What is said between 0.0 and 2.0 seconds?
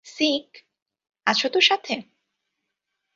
Sick, আছো তো সাথে?